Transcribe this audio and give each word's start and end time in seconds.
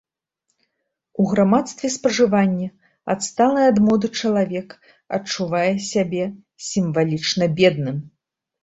У 1.23 1.25
грамадстве 1.33 1.91
спажывання 1.97 2.67
адсталы 3.15 3.61
ад 3.73 3.77
моды 3.91 4.07
чалавек 4.23 4.67
адчувае 5.19 5.71
сябе 5.93 6.23
сімвалічна 6.71 7.45
бедным. 7.63 7.97